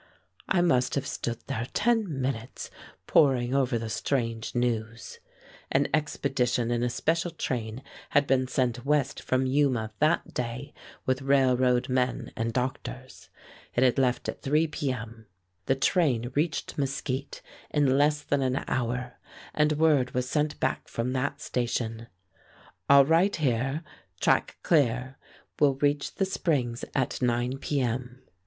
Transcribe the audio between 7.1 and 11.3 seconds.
train had been sent west from Yuma that day, with